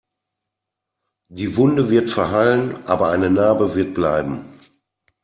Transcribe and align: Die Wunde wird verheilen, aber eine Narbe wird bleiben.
Die 1.31 1.57
Wunde 1.57 1.91
wird 1.91 2.09
verheilen, 2.09 2.87
aber 2.87 3.11
eine 3.11 3.29
Narbe 3.29 3.75
wird 3.75 3.93
bleiben. 3.93 4.59